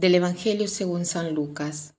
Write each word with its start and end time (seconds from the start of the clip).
Del 0.00 0.14
Evangelio 0.14 0.66
según 0.66 1.04
San 1.04 1.34
Lucas. 1.34 1.92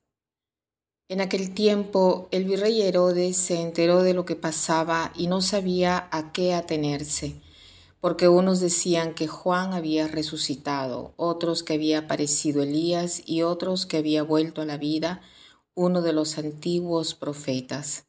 En 1.08 1.20
aquel 1.20 1.54
tiempo 1.54 2.26
el 2.32 2.46
virrey 2.46 2.82
Herodes 2.82 3.36
se 3.36 3.60
enteró 3.60 4.02
de 4.02 4.12
lo 4.12 4.24
que 4.24 4.34
pasaba 4.34 5.12
y 5.14 5.28
no 5.28 5.40
sabía 5.40 6.08
a 6.10 6.32
qué 6.32 6.52
atenerse, 6.52 7.40
porque 8.00 8.26
unos 8.26 8.58
decían 8.58 9.14
que 9.14 9.28
Juan 9.28 9.72
había 9.72 10.08
resucitado, 10.08 11.14
otros 11.16 11.62
que 11.62 11.74
había 11.74 12.00
aparecido 12.00 12.64
Elías 12.64 13.22
y 13.24 13.42
otros 13.42 13.86
que 13.86 13.98
había 13.98 14.24
vuelto 14.24 14.62
a 14.62 14.66
la 14.66 14.78
vida 14.78 15.20
uno 15.76 16.02
de 16.02 16.12
los 16.12 16.38
antiguos 16.38 17.14
profetas. 17.14 18.06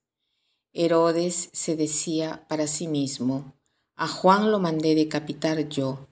Herodes 0.74 1.52
se 1.54 1.76
decía 1.76 2.48
para 2.50 2.66
sí 2.66 2.88
mismo, 2.88 3.54
a 3.96 4.08
Juan 4.08 4.50
lo 4.50 4.58
mandé 4.58 4.96
decapitar 4.96 5.70
yo. 5.70 6.08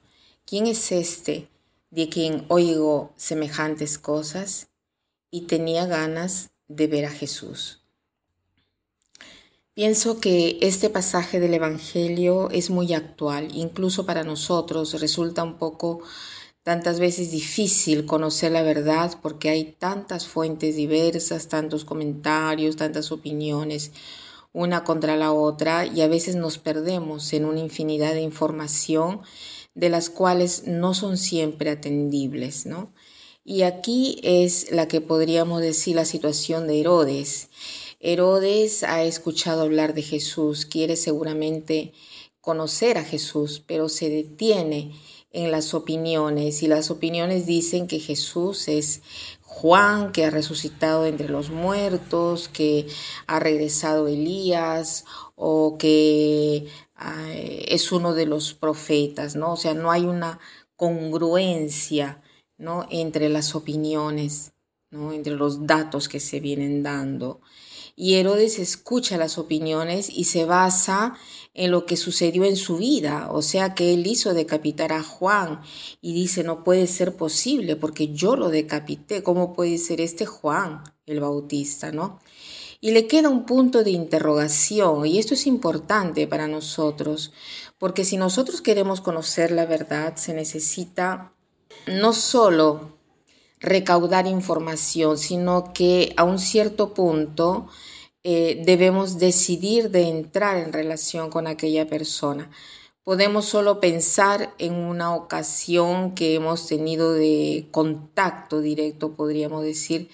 ¿Quién 0.46 0.68
es 0.68 0.92
este? 0.92 1.50
De 1.92 2.10
quien 2.10 2.46
oigo 2.48 3.14
semejantes 3.18 4.00
cosas 4.00 4.70
y 5.30 5.42
tenía 5.42 5.86
ganas 5.86 6.50
de 6.68 6.88
ver 6.88 7.06
a 7.06 7.12
Jesús. 7.12 7.82
Pienso 9.74 10.20
que 10.20 10.58
este 10.62 10.90
pasaje 10.90 11.40
del 11.40 11.54
Evangelio 11.54 12.50
es 12.50 12.70
muy 12.70 12.94
actual, 12.94 13.50
incluso 13.54 14.06
para 14.06 14.24
nosotros 14.24 15.00
resulta 15.00 15.44
un 15.44 15.58
poco 15.58 16.02
tantas 16.64 17.00
veces 17.00 17.32
difícil 17.32 18.06
conocer 18.06 18.52
la 18.52 18.64
verdad 18.64 19.18
porque 19.22 19.50
hay 19.50 19.76
tantas 19.80 20.28
fuentes 20.28 20.76
diversas, 20.76 21.48
tantos 21.48 21.86
comentarios, 21.86 22.76
tantas 22.76 23.12
opiniones 23.12 23.92
una 24.54 24.84
contra 24.84 25.16
la 25.16 25.32
otra 25.32 25.86
y 25.86 26.02
a 26.02 26.08
veces 26.08 26.36
nos 26.36 26.58
perdemos 26.58 27.32
en 27.34 27.46
una 27.46 27.60
infinidad 27.60 28.14
de 28.14 28.22
información 28.22 29.22
de 29.74 29.90
las 29.90 30.10
cuales 30.10 30.64
no 30.68 30.94
son 30.94 31.18
siempre 31.18 31.70
atendibles, 31.70 32.66
¿no? 32.66 32.94
Y 33.44 33.64
aquí 33.64 34.20
es 34.24 34.72
la 34.72 34.88
que 34.88 35.02
podríamos 35.02 35.62
decir 35.62 35.96
la 35.96 36.06
situación 36.06 36.68
de 36.68 36.80
Herodes. 36.80 37.50
Herodes 38.00 38.84
ha 38.84 39.04
escuchado 39.04 39.64
hablar 39.64 39.94
de 39.94 40.04
Jesús, 40.04 40.66
quiere 40.66 40.96
seguramente 40.96 41.94
conocer 42.40 42.98
a 42.98 43.04
Jesús, 43.04 43.64
pero 43.66 43.90
se 43.90 44.10
detiene 44.10 44.92
en 45.32 45.52
las 45.52 45.74
opiniones 45.74 46.62
y 46.62 46.68
las 46.68 46.92
opiniones 46.92 47.46
dicen 47.46 47.88
que 47.88 48.00
Jesús 48.00 48.68
es 48.68 49.02
Juan, 49.42 50.12
que 50.12 50.26
ha 50.26 50.30
resucitado 50.30 51.06
entre 51.06 51.30
los 51.30 51.50
muertos, 51.50 52.48
que 52.48 52.88
ha 53.28 53.40
regresado 53.40 54.08
Elías 54.08 55.06
o 55.36 55.78
que 55.78 56.68
es 57.34 57.92
uno 57.92 58.14
de 58.14 58.26
los 58.26 58.54
profetas, 58.54 59.36
¿no? 59.36 59.54
O 59.54 59.58
sea, 59.58 59.74
no 59.74 59.92
hay 59.92 60.06
una 60.06 60.40
congruencia, 60.76 62.22
¿no? 62.58 62.86
Entre 62.90 63.30
las 63.30 63.56
opiniones, 63.56 64.54
¿no? 64.90 65.14
Entre 65.14 65.34
los 65.34 65.66
datos 65.66 66.10
que 66.10 66.20
se 66.20 66.40
vienen 66.40 66.84
dando. 66.84 67.42
Y 67.96 68.16
Herodes 68.16 68.60
escucha 68.60 69.18
las 69.18 69.38
opiniones 69.38 70.10
y 70.10 70.24
se 70.24 70.46
basa 70.46 71.16
en 71.54 71.72
lo 71.72 71.86
que 71.86 71.98
sucedió 71.98 72.46
en 72.46 72.56
su 72.56 72.78
vida, 72.78 73.30
o 73.32 73.42
sea 73.42 73.76
que 73.76 73.94
él 73.94 74.08
hizo 74.08 74.34
decapitar 74.34 74.94
a 74.94 75.04
Juan 75.04 75.62
y 76.02 76.14
dice, 76.14 76.44
no 76.44 76.64
puede 76.64 76.88
ser 76.88 77.16
posible 77.16 77.76
porque 77.76 78.14
yo 78.14 78.38
lo 78.38 78.50
decapité, 78.50 79.22
¿cómo 79.22 79.54
puede 79.54 79.78
ser 79.78 80.00
este 80.00 80.26
Juan 80.26 80.82
el 81.06 81.20
Bautista, 81.20 81.92
no? 81.92 82.20
Y 82.84 82.92
le 82.92 83.06
queda 83.06 83.30
un 83.30 83.46
punto 83.46 83.84
de 83.84 83.92
interrogación, 83.92 85.06
y 85.06 85.20
esto 85.20 85.36
es 85.36 85.46
importante 85.46 86.26
para 86.26 86.48
nosotros, 86.48 87.32
porque 87.78 88.04
si 88.04 88.18
nosotros 88.18 88.62
queremos 88.62 89.02
conocer 89.02 89.52
la 89.52 89.68
verdad, 89.68 90.16
se 90.16 90.34
necesita 90.34 91.32
no 91.86 92.12
solo 92.12 92.98
recaudar 93.60 94.26
información, 94.26 95.20
sino 95.20 95.74
que 95.74 96.14
a 96.18 96.24
un 96.24 96.40
cierto 96.40 96.96
punto 96.96 97.68
eh, 98.24 98.62
debemos 98.66 99.20
decidir 99.20 99.92
de 99.92 100.10
entrar 100.10 100.58
en 100.58 100.74
relación 100.74 101.30
con 101.30 101.46
aquella 101.46 101.88
persona. 101.88 102.50
Podemos 103.04 103.46
solo 103.46 103.80
pensar 103.80 104.54
en 104.60 104.76
una 104.76 105.16
ocasión 105.16 106.14
que 106.14 106.36
hemos 106.36 106.68
tenido 106.68 107.14
de 107.14 107.68
contacto 107.72 108.62
directo, 108.62 109.16
podríamos 109.16 109.64
decir, 109.64 110.10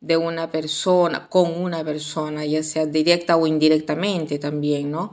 de 0.00 0.16
una 0.16 0.50
persona, 0.50 1.28
con 1.28 1.60
una 1.60 1.84
persona, 1.84 2.46
ya 2.46 2.62
sea 2.62 2.86
directa 2.86 3.36
o 3.36 3.46
indirectamente 3.46 4.38
también, 4.38 4.90
¿no? 4.90 5.12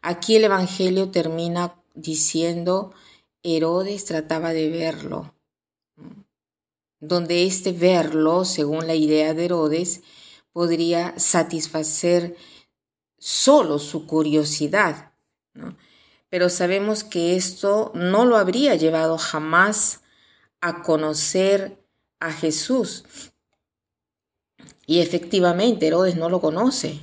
Aquí 0.00 0.36
el 0.36 0.44
Evangelio 0.44 1.10
termina 1.10 1.74
diciendo, 1.94 2.92
Herodes 3.42 4.04
trataba 4.04 4.52
de 4.52 4.70
verlo, 4.70 5.34
donde 7.00 7.46
este 7.46 7.72
verlo, 7.72 8.44
según 8.44 8.86
la 8.86 8.94
idea 8.94 9.34
de 9.34 9.46
Herodes, 9.46 10.02
podría 10.52 11.18
satisfacer 11.18 12.36
solo 13.18 13.80
su 13.80 14.06
curiosidad, 14.06 15.12
¿no? 15.52 15.76
Pero 16.30 16.48
sabemos 16.48 17.04
que 17.04 17.36
esto 17.36 17.92
no 17.94 18.24
lo 18.24 18.36
habría 18.36 18.74
llevado 18.76 19.18
jamás 19.18 20.00
a 20.60 20.82
conocer 20.82 21.76
a 22.18 22.32
Jesús, 22.32 23.04
y 24.86 25.00
efectivamente 25.00 25.86
Herodes 25.86 26.16
no 26.16 26.28
lo 26.28 26.40
conoce. 26.40 26.98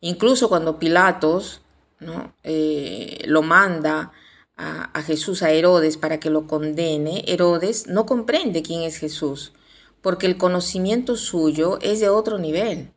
Incluso 0.00 0.48
cuando 0.48 0.78
Pilatos 0.78 1.62
¿no? 1.98 2.32
Eh, 2.44 3.22
lo 3.26 3.42
manda 3.42 4.12
a, 4.56 5.02
Jesús 5.02 5.42
a 5.42 5.50
Herodes 5.50 5.96
para 5.96 6.20
que 6.20 6.30
lo 6.30 6.46
condene, 6.46 7.24
Herodes 7.26 7.88
no 7.88 8.06
comprende 8.06 8.62
quién 8.62 8.82
es 8.82 8.98
Jesús, 8.98 9.52
porque 10.00 10.26
el 10.26 10.36
conocimiento 10.36 11.16
suyo 11.16 11.78
es 11.82 11.98
de 11.98 12.08
otro 12.08 12.38
nivel. 12.38 12.92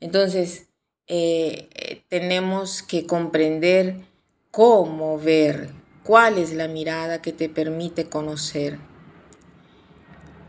Entonces, 0.00 0.68
eh, 1.06 1.68
eh, 1.74 2.02
tenemos 2.08 2.82
que 2.82 3.06
comprender 3.06 4.06
cómo 4.54 5.18
ver, 5.18 5.70
cuál 6.04 6.38
es 6.38 6.52
la 6.52 6.68
mirada 6.68 7.20
que 7.20 7.32
te 7.32 7.48
permite 7.48 8.08
conocer. 8.08 8.78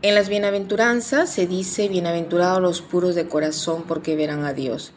En 0.00 0.14
las 0.14 0.28
bienaventuranzas 0.28 1.28
se 1.28 1.48
dice, 1.48 1.88
bienaventurados 1.88 2.62
los 2.62 2.82
puros 2.82 3.16
de 3.16 3.26
corazón 3.26 3.82
porque 3.88 4.14
verán 4.14 4.44
a 4.44 4.52
Dios. 4.52 4.92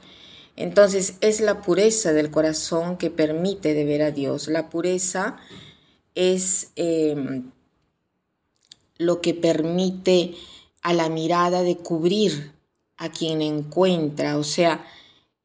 Entonces 0.55 1.15
es 1.21 1.41
la 1.41 1.63
pureza 1.63 2.13
del 2.13 2.29
corazón 2.29 2.97
que 2.97 3.09
permite 3.09 3.73
ver 3.83 4.03
a 4.03 4.11
Dios. 4.11 4.47
La 4.47 4.69
pureza 4.69 5.37
es 6.13 6.71
em, 6.75 7.49
lo 8.99 9.21
que 9.21 9.33
permite 9.33 10.35
a 10.83 10.93
la 10.93 11.09
mirada 11.09 11.63
de 11.63 11.77
cubrir 11.77 12.51
a 12.95 13.09
quien 13.09 13.41
encuentra, 13.41 14.37
o 14.37 14.43
sea, 14.43 14.85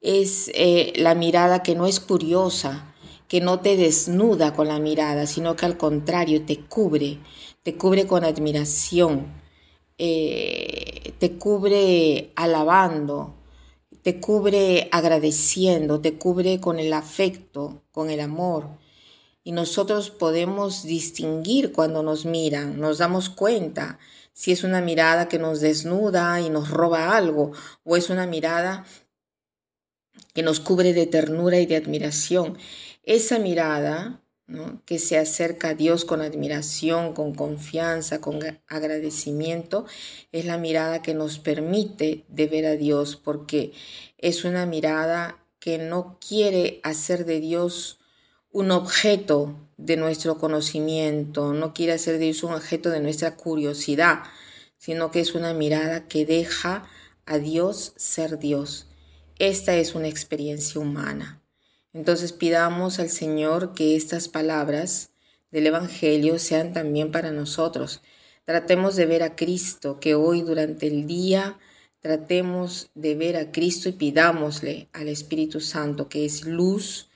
es 0.02 0.50
eh, 0.52 0.92
la 0.96 1.14
mirada 1.14 1.62
que 1.62 1.74
no 1.74 1.86
es 1.86 1.98
curiosa, 1.98 2.93
que 3.34 3.40
no 3.40 3.58
te 3.58 3.76
desnuda 3.76 4.54
con 4.54 4.68
la 4.68 4.78
mirada, 4.78 5.26
sino 5.26 5.56
que 5.56 5.66
al 5.66 5.76
contrario 5.76 6.44
te 6.46 6.60
cubre, 6.60 7.18
te 7.64 7.76
cubre 7.76 8.06
con 8.06 8.22
admiración, 8.22 9.26
eh, 9.98 11.14
te 11.18 11.36
cubre 11.36 12.30
alabando, 12.36 13.34
te 14.02 14.20
cubre 14.20 14.88
agradeciendo, 14.92 16.00
te 16.00 16.16
cubre 16.16 16.60
con 16.60 16.78
el 16.78 16.92
afecto, 16.92 17.82
con 17.90 18.08
el 18.08 18.20
amor. 18.20 18.78
Y 19.42 19.50
nosotros 19.50 20.10
podemos 20.10 20.84
distinguir 20.84 21.72
cuando 21.72 22.04
nos 22.04 22.26
miran, 22.26 22.78
nos 22.78 22.98
damos 22.98 23.30
cuenta 23.30 23.98
si 24.32 24.52
es 24.52 24.62
una 24.62 24.80
mirada 24.80 25.26
que 25.26 25.40
nos 25.40 25.60
desnuda 25.60 26.40
y 26.40 26.50
nos 26.50 26.70
roba 26.70 27.16
algo 27.16 27.50
o 27.82 27.96
es 27.96 28.10
una 28.10 28.28
mirada 28.28 28.84
que 30.34 30.42
nos 30.44 30.60
cubre 30.60 30.92
de 30.92 31.06
ternura 31.06 31.58
y 31.58 31.66
de 31.66 31.74
admiración. 31.74 32.58
Esa 33.06 33.38
mirada 33.38 34.22
que 34.86 34.98
se 34.98 35.18
acerca 35.18 35.68
a 35.70 35.74
Dios 35.74 36.04
con 36.04 36.20
admiración, 36.20 37.14
con 37.14 37.34
confianza, 37.34 38.20
con 38.20 38.40
agradecimiento, 38.66 39.86
es 40.32 40.44
la 40.44 40.58
mirada 40.58 41.02
que 41.02 41.14
nos 41.14 41.38
permite 41.38 42.24
de 42.28 42.46
ver 42.46 42.66
a 42.66 42.76
Dios, 42.76 43.16
porque 43.16 43.72
es 44.18 44.44
una 44.44 44.66
mirada 44.66 45.38
que 45.60 45.78
no 45.78 46.18
quiere 46.26 46.80
hacer 46.82 47.24
de 47.24 47.40
Dios 47.40 47.98
un 48.50 48.70
objeto 48.70 49.56
de 49.76 49.96
nuestro 49.96 50.38
conocimiento, 50.38 51.52
no 51.52 51.74
quiere 51.74 51.92
hacer 51.92 52.14
de 52.14 52.26
Dios 52.26 52.42
un 52.42 52.52
objeto 52.52 52.90
de 52.90 53.00
nuestra 53.00 53.36
curiosidad, 53.36 54.22
sino 54.78 55.10
que 55.10 55.20
es 55.20 55.34
una 55.34 55.52
mirada 55.52 56.06
que 56.06 56.24
deja 56.24 56.88
a 57.26 57.38
Dios 57.38 57.92
ser 57.96 58.38
Dios. 58.38 58.86
Esta 59.38 59.74
es 59.74 59.94
una 59.94 60.08
experiencia 60.08 60.80
humana. 60.80 61.43
Entonces 61.94 62.32
pidamos 62.32 62.98
al 62.98 63.08
Señor 63.08 63.72
que 63.72 63.94
estas 63.94 64.28
palabras 64.28 65.10
del 65.52 65.68
Evangelio 65.68 66.40
sean 66.40 66.72
también 66.72 67.12
para 67.12 67.30
nosotros. 67.30 68.02
Tratemos 68.44 68.96
de 68.96 69.06
ver 69.06 69.22
a 69.22 69.36
Cristo, 69.36 70.00
que 70.00 70.16
hoy 70.16 70.42
durante 70.42 70.88
el 70.88 71.06
día 71.06 71.56
tratemos 72.00 72.90
de 72.94 73.14
ver 73.14 73.36
a 73.36 73.52
Cristo 73.52 73.88
y 73.88 73.92
pidámosle 73.92 74.88
al 74.92 75.08
Espíritu 75.08 75.60
Santo, 75.60 76.08
que 76.08 76.24
es 76.24 76.44
luz, 76.44 77.08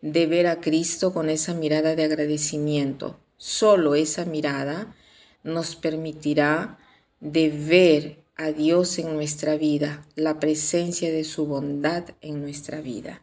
de 0.00 0.26
ver 0.26 0.46
a 0.46 0.60
Cristo 0.60 1.12
con 1.12 1.28
esa 1.28 1.52
mirada 1.52 1.96
de 1.96 2.04
agradecimiento. 2.04 3.18
Solo 3.36 3.96
esa 3.96 4.24
mirada 4.24 4.94
nos 5.42 5.74
permitirá 5.74 6.78
de 7.18 7.50
ver 7.50 8.22
a 8.36 8.52
Dios 8.52 8.98
en 9.00 9.12
nuestra 9.12 9.56
vida, 9.56 10.06
la 10.14 10.38
presencia 10.38 11.10
de 11.10 11.24
su 11.24 11.46
bondad 11.46 12.04
en 12.22 12.40
nuestra 12.40 12.80
vida. 12.80 13.22